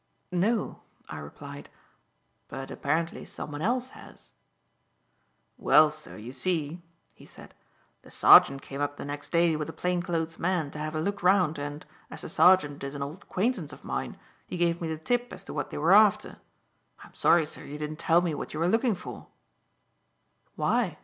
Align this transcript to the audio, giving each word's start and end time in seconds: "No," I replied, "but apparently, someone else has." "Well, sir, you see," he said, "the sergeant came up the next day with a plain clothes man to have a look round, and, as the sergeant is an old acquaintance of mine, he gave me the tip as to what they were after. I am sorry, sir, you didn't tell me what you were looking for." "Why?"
"No," 0.33 0.81
I 1.09 1.19
replied, 1.19 1.69
"but 2.47 2.71
apparently, 2.71 3.23
someone 3.23 3.61
else 3.61 3.89
has." 3.89 4.31
"Well, 5.59 5.91
sir, 5.91 6.17
you 6.17 6.31
see," 6.31 6.81
he 7.13 7.23
said, 7.27 7.53
"the 8.01 8.09
sergeant 8.09 8.63
came 8.63 8.81
up 8.81 8.97
the 8.97 9.05
next 9.05 9.31
day 9.31 9.55
with 9.55 9.69
a 9.69 9.73
plain 9.73 10.01
clothes 10.01 10.39
man 10.39 10.71
to 10.71 10.79
have 10.79 10.95
a 10.95 10.99
look 10.99 11.21
round, 11.21 11.59
and, 11.59 11.85
as 12.09 12.23
the 12.23 12.29
sergeant 12.29 12.83
is 12.83 12.95
an 12.95 13.03
old 13.03 13.21
acquaintance 13.21 13.71
of 13.71 13.83
mine, 13.83 14.17
he 14.47 14.57
gave 14.57 14.81
me 14.81 14.87
the 14.87 14.97
tip 14.97 15.31
as 15.31 15.43
to 15.43 15.53
what 15.53 15.69
they 15.69 15.77
were 15.77 15.93
after. 15.93 16.37
I 17.03 17.05
am 17.09 17.13
sorry, 17.13 17.45
sir, 17.45 17.63
you 17.63 17.77
didn't 17.77 17.99
tell 17.99 18.21
me 18.21 18.33
what 18.33 18.55
you 18.55 18.59
were 18.59 18.67
looking 18.67 18.95
for." 18.95 19.27
"Why?" 20.55 20.97